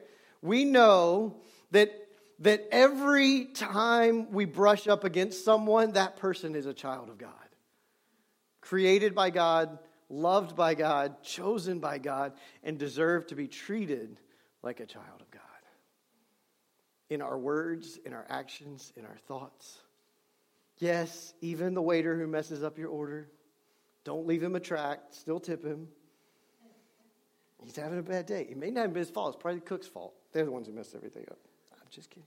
[0.42, 1.36] We know
[1.70, 1.90] that,
[2.40, 7.32] that every time we brush up against someone, that person is a child of God.
[8.60, 14.20] Created by God, loved by God, chosen by God, and deserve to be treated
[14.62, 15.42] like a child of God.
[17.10, 19.78] In our words, in our actions, in our thoughts.
[20.78, 23.28] Yes, even the waiter who messes up your order,
[24.04, 25.88] don't leave him a track, still tip him.
[27.64, 28.46] He's having a bad day.
[28.50, 30.14] It may not have been his fault, it's probably the cook's fault.
[30.32, 31.38] They're the ones who mess everything up.
[31.72, 32.24] I'm just kidding.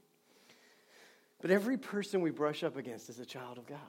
[1.42, 3.80] But every person we brush up against is a child of God.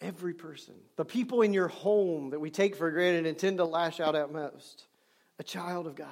[0.00, 0.74] Every person.
[0.96, 4.14] The people in your home that we take for granted and tend to lash out
[4.14, 4.84] at most.
[5.38, 6.08] A child of God.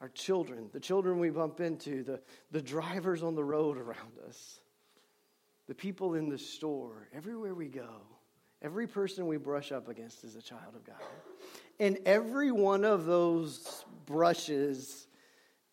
[0.00, 4.58] Our children, the children we bump into, the, the drivers on the road around us,
[5.66, 7.88] the people in the store, everywhere we go,
[8.64, 10.96] every person we brush up against is a child of God.
[11.78, 15.06] And every one of those brushes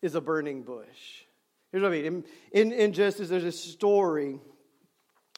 [0.02, 1.24] is a burning bush.
[1.70, 2.04] Here's what I mean.
[2.04, 4.38] In, in, in Genesis, there's a story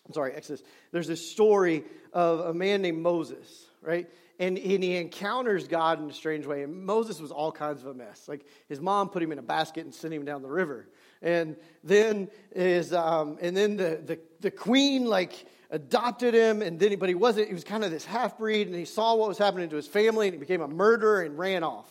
[0.07, 0.63] I'm sorry, Exodus.
[0.93, 4.09] There's this story of a man named Moses, right?
[4.39, 6.63] And, and he encounters God in a strange way.
[6.63, 8.29] And Moses was all kinds of a mess.
[8.29, 10.89] Like his mom put him in a basket and sent him down the river.
[11.23, 16.91] And then is um, and then the, the, the queen like adopted him, and then
[16.91, 19.29] he, but he wasn't, he was kind of this half breed, and he saw what
[19.29, 21.89] was happening to his family, and he became a murderer and ran off.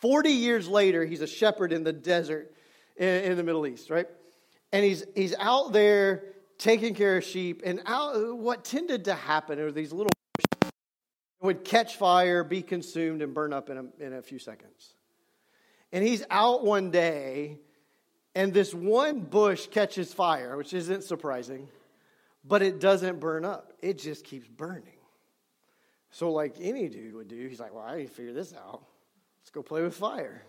[0.00, 2.54] 40 years later, he's a shepherd in the desert
[2.96, 4.06] in, in the Middle East, right?
[4.72, 6.24] And he's, he's out there
[6.58, 10.10] taking care of sheep, and out, what tended to happen are these little
[11.44, 14.94] would catch fire, be consumed, and burn up in a, in a few seconds.
[15.92, 17.58] And he's out one day,
[18.34, 21.68] and this one bush catches fire, which isn't surprising,
[22.44, 23.72] but it doesn't burn up.
[23.80, 24.98] It just keeps burning.
[26.10, 28.84] So, like any dude would do, he's like, Well, I need to figure this out.
[29.40, 30.42] Let's go play with fire.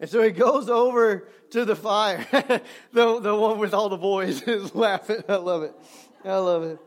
[0.00, 2.26] And so he goes over to the fire.
[2.92, 5.22] the, the one with all the boys is laughing.
[5.28, 5.74] I love it.
[6.24, 6.78] I love it.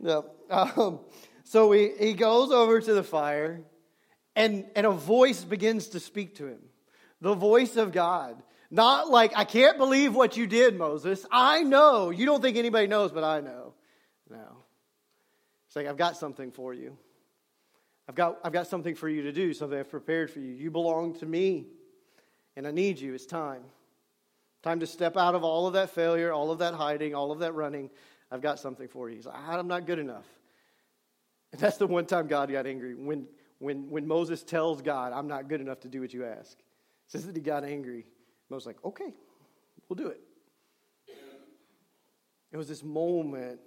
[0.00, 0.22] Yeah.
[0.50, 1.00] Um,
[1.44, 3.60] so he, he goes over to the fire,
[4.34, 6.60] and, and a voice begins to speak to him
[7.24, 8.40] the voice of God.
[8.74, 11.24] Not like, I can't believe what you did, Moses.
[11.30, 12.10] I know.
[12.10, 13.72] You don't think anybody knows, but I know.
[14.28, 14.64] No.
[15.68, 16.98] It's like, I've got something for you.
[18.08, 20.50] I've got, I've got something for you to do, something I've prepared for you.
[20.50, 21.66] You belong to me,
[22.56, 23.14] and I need you.
[23.14, 23.62] It's time.
[24.64, 27.38] Time to step out of all of that failure, all of that hiding, all of
[27.38, 27.90] that running.
[28.28, 29.14] I've got something for you.
[29.14, 30.26] He's like, I'm not good enough.
[31.52, 32.96] And that's the one time God got angry.
[32.96, 33.28] When,
[33.60, 37.12] when, when Moses tells God, I'm not good enough to do what you ask, it
[37.12, 38.06] says that he got angry.
[38.50, 39.14] Moses like, okay,
[39.88, 40.20] we'll do it.
[42.52, 43.58] It was this moment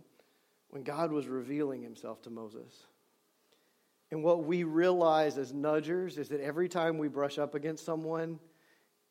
[0.69, 2.85] when God was revealing himself to Moses.
[4.11, 8.39] And what we realize as nudgers is that every time we brush up against someone,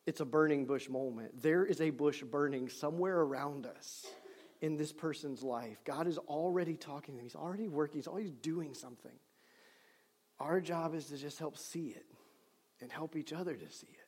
[0.07, 1.43] it's a burning bush moment.
[1.43, 4.05] There is a bush burning somewhere around us
[4.61, 5.83] in this person's life.
[5.83, 9.11] God is already talking to them, He's already working, He's always doing something.
[10.39, 12.05] Our job is to just help see it
[12.81, 14.06] and help each other to see it.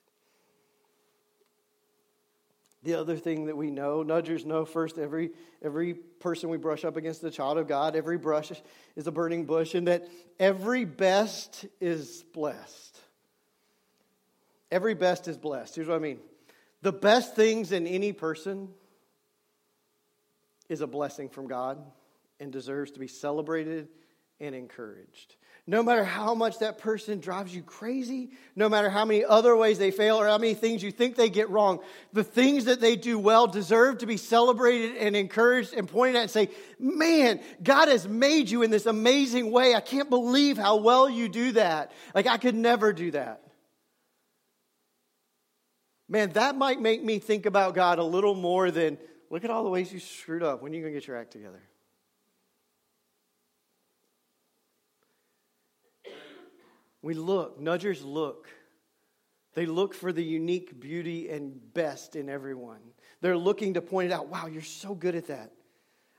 [2.84, 6.96] The other thing that we know, nudgers know first, every, every person we brush up
[6.96, 8.52] against the child of God, every brush
[8.96, 10.08] is a burning bush, and that
[10.40, 12.98] every best is blessed.
[14.72, 15.76] Every best is blessed.
[15.76, 16.20] Here's what I mean
[16.82, 18.70] the best things in any person
[20.70, 21.80] is a blessing from God
[22.40, 23.90] and deserves to be celebrated
[24.40, 25.36] and encouraged.
[25.70, 29.78] No matter how much that person drives you crazy, no matter how many other ways
[29.78, 31.80] they fail or how many things you think they get wrong,
[32.12, 36.22] the things that they do well deserve to be celebrated and encouraged and pointed at
[36.24, 39.76] and say, Man, God has made you in this amazing way.
[39.76, 41.92] I can't believe how well you do that.
[42.16, 43.44] Like, I could never do that.
[46.08, 48.98] Man, that might make me think about God a little more than
[49.30, 50.64] look at all the ways you screwed up.
[50.64, 51.62] When are you going to get your act together?
[57.02, 58.48] We look, nudgers look.
[59.56, 62.80] They look for the unique beauty and best in everyone.
[63.22, 64.28] They're looking to point it out.
[64.28, 65.52] Wow, you're so good at that.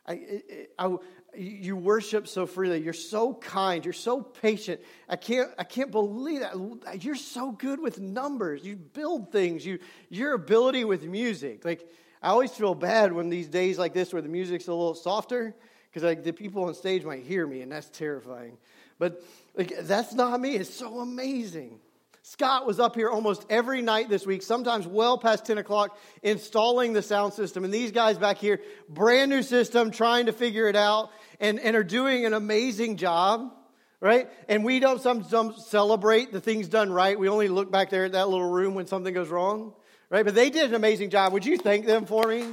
[0.07, 0.43] I,
[0.79, 0.97] I,
[1.37, 2.83] you worship so freely.
[2.83, 3.85] You're so kind.
[3.85, 4.81] You're so patient.
[5.09, 7.05] I can't, I can't believe that.
[7.05, 8.65] You're so good with numbers.
[8.65, 9.65] You build things.
[9.65, 11.65] You, your ability with music.
[11.65, 11.89] Like,
[12.23, 15.55] I always feel bad when these days like this where the music's a little softer
[15.89, 18.59] because like, the people on stage might hear me, and that's terrifying.
[18.99, 19.23] But
[19.55, 20.57] like, that's not me.
[20.57, 21.81] It's so amazing.
[22.23, 26.93] Scott was up here almost every night this week, sometimes well past 10 o'clock, installing
[26.93, 27.65] the sound system.
[27.65, 31.11] And these guys back here, brand new system, trying to figure it out,
[31.41, 33.51] and, and are doing an amazing job,
[34.01, 34.29] right?
[34.49, 37.19] And we don't sometimes celebrate the things done right.
[37.19, 39.73] We only look back there at that little room when something goes wrong,
[40.11, 40.25] right?
[40.25, 41.33] But they did an amazing job.
[41.33, 42.45] Would you thank them for me?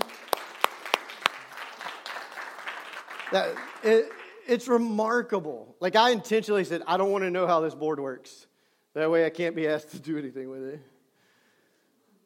[3.33, 4.09] That, it,
[4.47, 5.75] it's remarkable.
[5.79, 8.47] Like I intentionally said, I don't want to know how this board works.
[8.93, 10.79] That way I can't be asked to do anything with it.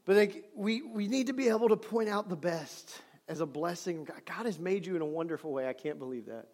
[0.06, 3.46] But like, we, we need to be able to point out the best as a
[3.46, 4.08] blessing.
[4.26, 5.68] God has made you in a wonderful way.
[5.68, 6.48] I can't believe that.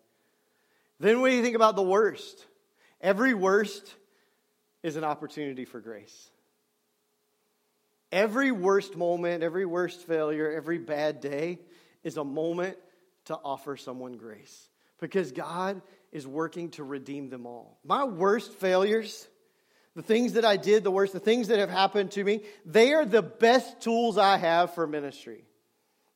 [0.99, 2.45] Then when you think about the worst,
[2.99, 3.93] every worst
[4.83, 6.29] is an opportunity for grace.
[8.11, 11.59] Every worst moment, every worst failure, every bad day
[12.03, 12.77] is a moment
[13.25, 15.81] to offer someone grace because God
[16.11, 17.77] is working to redeem them all.
[17.83, 19.27] My worst failures,
[19.95, 22.93] the things that I did, the worst, the things that have happened to me, they
[22.93, 25.43] are the best tools I have for ministry.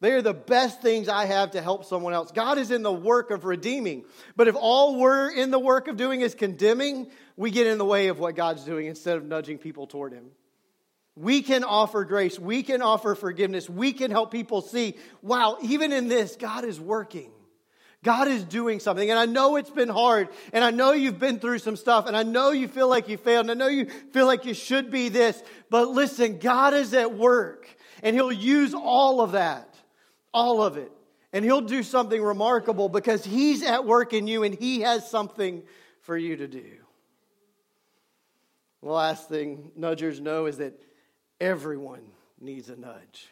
[0.02, 2.32] They are the best things I have to help someone else.
[2.32, 4.04] God is in the work of redeeming.
[4.36, 7.86] But if all we're in the work of doing is condemning, we get in the
[7.86, 10.32] way of what God's doing instead of nudging people toward Him.
[11.16, 12.40] We can offer grace.
[12.40, 13.70] We can offer forgiveness.
[13.70, 17.32] We can help people see, wow, even in this, God is working.
[18.04, 19.10] God is doing something.
[19.10, 20.30] And I know it's been hard.
[20.54, 22.08] And I know you've been through some stuff.
[22.08, 23.50] And I know you feel like you failed.
[23.50, 25.42] And I know you feel like you should be this.
[25.70, 27.68] But listen, God is at work.
[28.02, 29.76] And He'll use all of that.
[30.34, 30.92] All of it.
[31.32, 35.62] And He'll do something remarkable because He's at work in you and He has something
[36.02, 36.66] for you to do.
[38.82, 40.74] The last thing nudgers know is that
[41.40, 42.02] everyone
[42.40, 43.30] needs a nudge.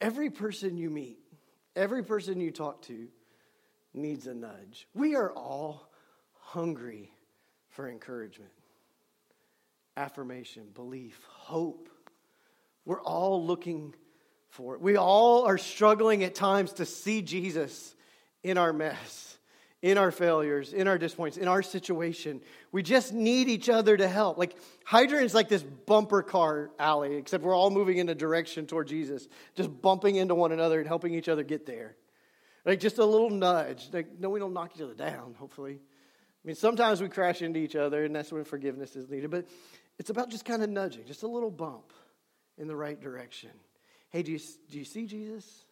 [0.00, 1.21] Every person you meet
[1.74, 3.08] Every person you talk to
[3.94, 4.86] needs a nudge.
[4.94, 5.90] We are all
[6.38, 7.10] hungry
[7.70, 8.52] for encouragement,
[9.96, 11.88] affirmation, belief, hope.
[12.84, 13.94] We're all looking
[14.50, 14.80] for it.
[14.82, 17.94] We all are struggling at times to see Jesus
[18.42, 19.38] in our mess,
[19.82, 22.40] in our failures, in our disappointments, in our situation.
[22.70, 24.38] We just need each other to help.
[24.38, 28.66] Like Hydrant is like this bumper car alley, except we're all moving in a direction
[28.66, 31.96] toward Jesus, just bumping into one another and helping each other get there.
[32.64, 33.88] Like just a little nudge.
[33.92, 35.34] Like no, we don't knock each other down.
[35.36, 39.32] Hopefully, I mean sometimes we crash into each other, and that's when forgiveness is needed.
[39.32, 39.48] But
[39.98, 41.92] it's about just kind of nudging, just a little bump
[42.56, 43.50] in the right direction.
[44.10, 44.38] Hey, do you
[44.70, 45.64] do you see Jesus?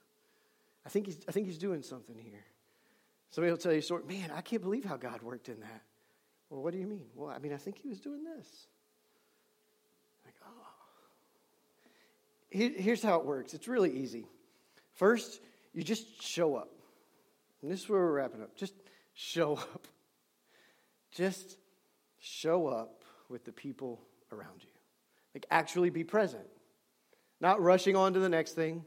[0.85, 2.45] I think he's I think he's doing something here.
[3.31, 5.83] Somebody will tell you a story, man, I can't believe how God worked in that.
[6.49, 7.07] Well, what do you mean?
[7.15, 8.67] Well, I mean, I think he was doing this.
[10.25, 10.67] Like, oh.
[12.51, 14.27] Here's how it works it's really easy.
[14.95, 15.41] First,
[15.73, 16.71] you just show up.
[17.63, 18.57] And this is where we're wrapping up.
[18.57, 18.75] Just
[19.15, 19.87] show up.
[21.13, 21.57] Just
[22.19, 24.01] show up with the people
[24.33, 24.69] around you.
[25.35, 26.47] Like, actually be present,
[27.41, 28.85] not rushing on to the next thing,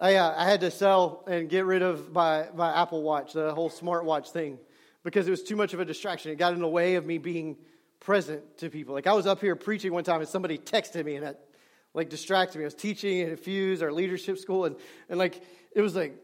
[0.00, 3.54] I, uh, I had to sell and get rid of my, my Apple Watch, the
[3.54, 4.58] whole smartwatch thing,
[5.04, 6.32] because it was too much of a distraction.
[6.32, 7.56] It got in the way of me being
[8.00, 8.94] present to people.
[8.94, 11.40] Like I was up here preaching one time and somebody texted me and that
[11.94, 12.64] like distracted me.
[12.64, 14.76] I was teaching at Fuse, our leadership school, and,
[15.08, 15.42] and like
[15.74, 16.16] it was like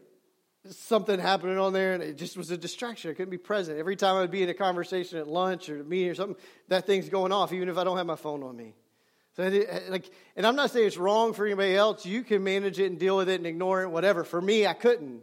[0.69, 3.11] something happening on there and it just was a distraction.
[3.11, 3.79] I couldn't be present.
[3.79, 6.37] Every time I would be in a conversation at lunch or a meeting or something,
[6.67, 8.75] that thing's going off, even if I don't have my phone on me.
[9.35, 9.43] So,
[9.89, 12.05] like, and I'm not saying it's wrong for anybody else.
[12.05, 14.23] You can manage it and deal with it and ignore it, whatever.
[14.23, 15.21] For me, I couldn't,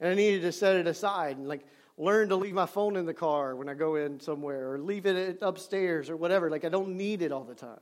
[0.00, 1.64] and I needed to set it aside and like
[1.98, 5.06] learn to leave my phone in the car when I go in somewhere, or leave
[5.06, 6.50] it upstairs or whatever.
[6.50, 7.80] Like, I don't need it all the time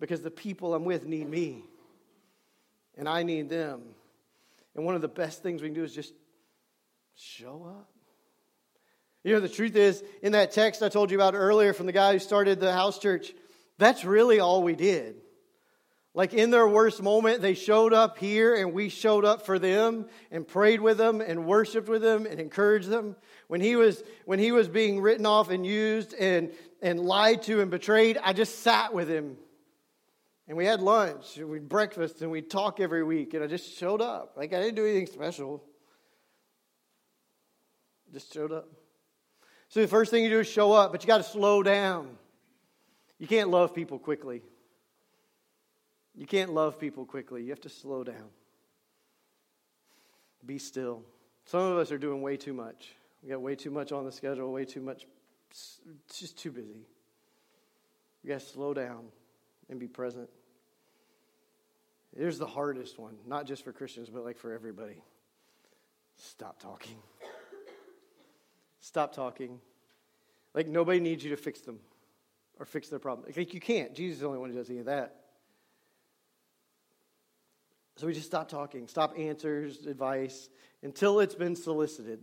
[0.00, 1.64] because the people I'm with need me,
[2.98, 3.82] and I need them.
[4.74, 6.12] And one of the best things we can do is just
[7.16, 7.88] show up.
[9.22, 11.92] You know, the truth is, in that text I told you about earlier from the
[11.92, 13.32] guy who started the house church,
[13.80, 15.16] that's really all we did.
[16.12, 20.06] Like in their worst moment, they showed up here and we showed up for them
[20.30, 23.14] and prayed with them and worshiped with them and encouraged them.
[23.46, 26.52] When he was, when he was being written off and used and,
[26.82, 29.36] and lied to and betrayed, I just sat with him.
[30.48, 33.34] And we had lunch and we'd breakfast and we'd talk every week.
[33.34, 34.34] And I just showed up.
[34.36, 35.62] Like I didn't do anything special.
[38.12, 38.68] Just showed up.
[39.68, 42.18] So the first thing you do is show up, but you got to slow down.
[43.20, 44.42] You can't love people quickly.
[46.16, 47.42] You can't love people quickly.
[47.42, 48.30] You have to slow down.
[50.44, 51.02] Be still.
[51.44, 52.88] Some of us are doing way too much.
[53.22, 55.06] We got way too much on the schedule, way too much.
[55.50, 55.80] It's
[56.18, 56.86] just too busy.
[58.24, 59.04] We got to slow down
[59.68, 60.30] and be present.
[62.16, 65.02] Here's the hardest one, not just for Christians, but like for everybody.
[66.16, 66.96] Stop talking.
[68.80, 69.60] Stop talking.
[70.54, 71.80] Like nobody needs you to fix them
[72.60, 73.26] or fix their problem.
[73.34, 73.94] Like you can't.
[73.94, 75.16] Jesus is the only one who does any of that.
[77.96, 80.48] So we just stop talking, stop answers, advice
[80.82, 82.20] until it's been solicited.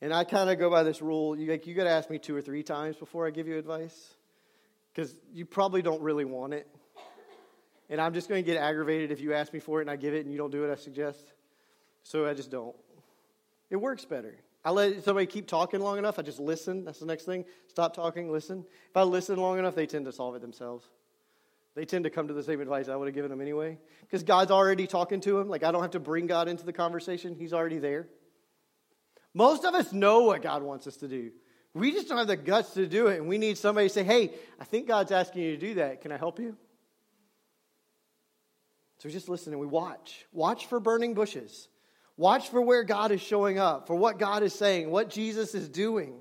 [0.00, 2.18] And I kind of go by this rule: you like you got to ask me
[2.18, 4.14] two or three times before I give you advice,
[4.92, 6.66] because you probably don't really want it.
[7.90, 9.96] And I'm just going to get aggravated if you ask me for it and I
[9.96, 11.20] give it and you don't do what I suggest.
[12.02, 12.74] So I just don't.
[13.68, 14.34] It works better.
[14.64, 16.84] I let somebody keep talking long enough, I just listen.
[16.84, 17.44] That's the next thing.
[17.68, 18.64] Stop talking, listen.
[18.88, 20.88] If I listen long enough, they tend to solve it themselves.
[21.74, 23.78] They tend to come to the same advice I would have given them anyway.
[24.00, 25.48] Because God's already talking to them.
[25.48, 28.08] Like, I don't have to bring God into the conversation, He's already there.
[29.34, 31.32] Most of us know what God wants us to do.
[31.74, 33.18] We just don't have the guts to do it.
[33.18, 36.00] And we need somebody to say, hey, I think God's asking you to do that.
[36.00, 36.56] Can I help you?
[38.98, 40.24] So we just listen and we watch.
[40.32, 41.68] Watch for burning bushes.
[42.16, 45.68] Watch for where God is showing up, for what God is saying, what Jesus is
[45.68, 46.14] doing.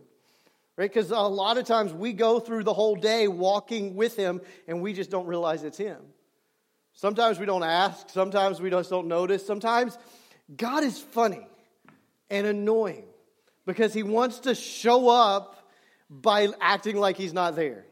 [0.76, 0.92] Right?
[0.92, 4.82] Because a lot of times we go through the whole day walking with Him and
[4.82, 6.00] we just don't realize it's Him.
[6.94, 9.46] Sometimes we don't ask, sometimes we just don't notice.
[9.46, 9.98] Sometimes
[10.56, 11.48] God is funny
[12.30, 13.06] and annoying
[13.68, 15.70] because He wants to show up
[16.10, 17.86] by acting like He's not there.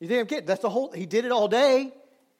[0.00, 0.46] You think I'm kidding?
[0.46, 1.92] That's the whole, He did it all day.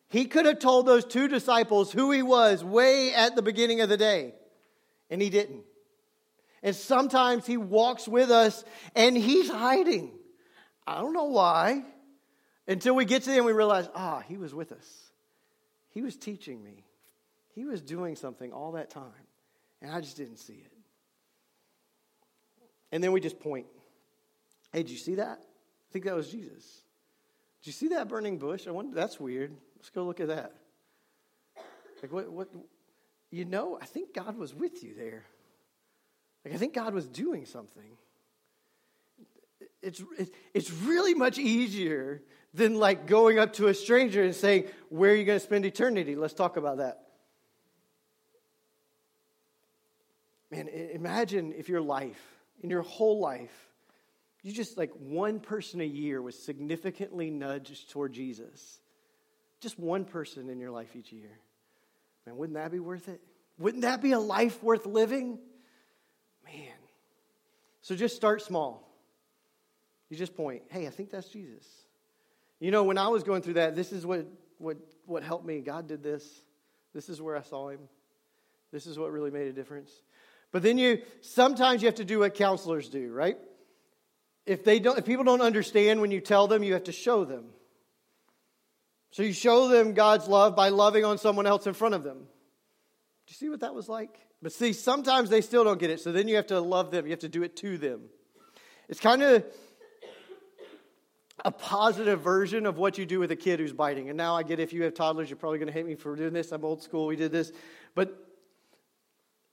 [0.09, 3.89] He could have told those two disciples who he was way at the beginning of
[3.89, 4.35] the day,
[5.11, 5.65] and he didn't.
[6.63, 10.13] And sometimes he walks with us and he's hiding.
[10.87, 11.85] I don't know why.
[12.67, 15.11] Until we get to end, we realize, ah, he was with us.
[15.91, 16.85] He was teaching me.
[17.55, 19.05] He was doing something all that time,
[19.81, 20.73] and I just didn't see it.
[22.91, 23.67] And then we just point.
[24.73, 25.39] Hey, did you see that?
[25.41, 26.83] I think that was Jesus.
[27.63, 28.67] Did you see that burning bush?
[28.67, 29.53] I wonder, that's weird.
[29.85, 30.55] Let's go look at that.
[32.03, 32.49] Like, what, what,
[33.31, 35.25] you know, I think God was with you there.
[36.43, 37.99] Like, I think God was doing something.
[39.83, 40.03] It's,
[40.55, 42.23] it's really much easier
[42.55, 45.67] than like going up to a stranger and saying, Where are you going to spend
[45.67, 46.17] eternity?
[46.17, 47.03] Let's talk about that.
[50.51, 52.23] Man, imagine if your life,
[52.63, 53.69] in your whole life,
[54.43, 58.81] you just like one person a year was significantly nudged toward Jesus.
[59.65, 61.39] Just one person in your life each year.
[62.27, 63.23] Man, wouldn't that be worth it?
[63.59, 65.39] Wouldn't that be a life worth living?
[66.45, 66.75] Man.
[67.81, 68.87] So just start small.
[70.11, 71.67] You just point, hey, I think that's Jesus.
[72.61, 74.27] You know, when I was going through that, this is what,
[74.59, 75.63] what, what helped me.
[75.63, 76.29] God did this.
[76.93, 77.81] This is where I saw him.
[78.71, 79.91] This is what really made a difference.
[80.53, 83.39] But then you sometimes you have to do what counselors do, right?
[84.45, 87.25] If they don't if people don't understand when you tell them, you have to show
[87.25, 87.47] them.
[89.15, 92.19] So you show them God's love by loving on someone else in front of them.
[92.19, 94.19] Do you see what that was like?
[94.43, 96.01] But see, sometimes they still don't get it.
[96.01, 97.07] So then you have to love them.
[97.07, 98.01] You have to do it to them.
[98.89, 99.45] It's kind of
[101.45, 104.09] a positive version of what you do with a kid who's biting.
[104.09, 106.17] And now I get if you have toddlers, you're probably going to hate me for
[106.17, 106.51] doing this.
[106.51, 107.07] I'm old school.
[107.07, 107.53] We did this.
[107.95, 108.19] But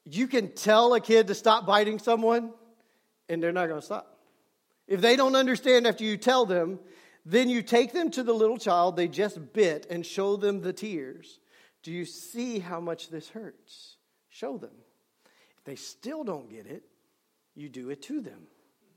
[0.06, 2.52] you can tell a kid to stop biting someone,
[3.30, 4.18] and they're not going to stop.
[4.88, 6.80] If they don't understand after you tell them,
[7.26, 10.74] then you take them to the little child they just bit and show them the
[10.74, 11.40] tears.
[11.84, 13.98] Do you see how much this hurts?
[14.30, 14.72] Show them.
[15.58, 16.84] If they still don't get it,
[17.56, 18.48] you do it to them.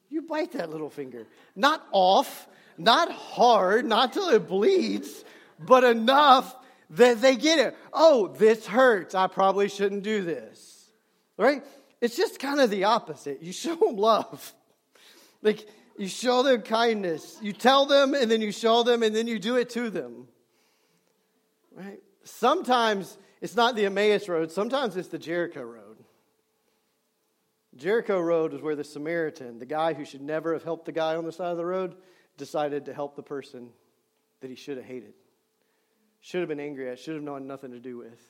[0.09, 1.27] You bite that little finger.
[1.57, 2.47] Not off,
[2.79, 5.25] not hard, not till it bleeds,
[5.59, 6.55] but enough
[6.91, 7.77] that they get it.
[7.93, 9.15] Oh, this hurts.
[9.15, 10.91] I probably shouldn't do this.
[11.37, 11.65] Right?
[12.01, 13.43] It's just kind of the opposite.
[13.43, 14.53] You show them love.
[15.43, 15.67] Like,
[15.97, 17.39] you show them kindness.
[17.41, 20.29] You tell them, and then you show them, and then you do it to them.
[21.73, 22.01] Right?
[22.25, 25.95] Sometimes it's not the Emmaus road, sometimes it's the Jericho road.
[27.77, 31.17] Jericho Road is where the Samaritan, the guy who should never have helped the guy
[31.17, 31.97] on the side of the road,
[32.37, 33.69] decided to help the person
[34.41, 35.15] that he should have hated,
[36.21, 38.21] should have been angry at, should have known nothing to do with,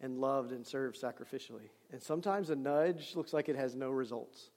[0.00, 1.70] and loved and served sacrificially.
[1.90, 4.50] And sometimes a nudge looks like it has no results.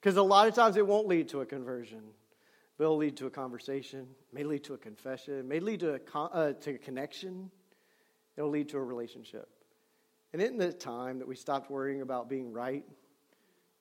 [0.00, 2.02] Because a lot of times it won't lead to a conversion.
[2.78, 5.98] But it'll lead to a conversation, may lead to a confession, may lead to a,
[5.98, 7.50] con- uh, to a connection.
[8.36, 9.48] It'll lead to a relationship.
[10.32, 12.84] And isn't it time that we stopped worrying about being right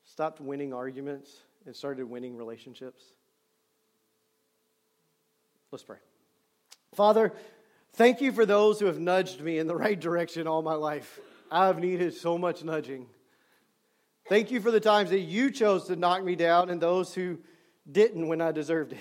[0.10, 1.32] stopped winning arguments
[1.66, 3.04] and started winning relationships?
[5.72, 5.98] Let's pray.
[6.96, 7.32] Father,
[7.94, 11.20] thank you for those who have nudged me in the right direction all my life.
[11.52, 13.06] I've needed so much nudging.
[14.30, 17.40] Thank you for the times that you chose to knock me down and those who
[17.92, 19.00] didn't when I deserved it.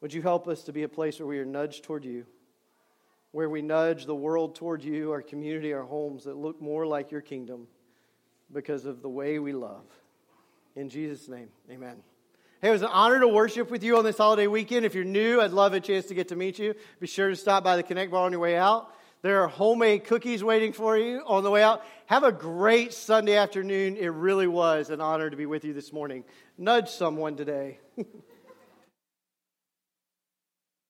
[0.00, 2.26] Would you help us to be a place where we are nudged toward you,
[3.30, 7.10] where we nudge the world toward you, our community, our homes that look more like
[7.10, 7.68] your kingdom?
[8.52, 9.84] because of the way we love.
[10.76, 11.96] In Jesus' name, amen.
[12.60, 14.86] Hey, it was an honor to worship with you on this holiday weekend.
[14.86, 16.74] If you're new, I'd love a chance to get to meet you.
[17.00, 18.94] Be sure to stop by the Connect Bar on your way out.
[19.22, 21.84] There are homemade cookies waiting for you on the way out.
[22.06, 23.96] Have a great Sunday afternoon.
[23.96, 26.24] It really was an honor to be with you this morning.
[26.58, 27.78] Nudge someone today.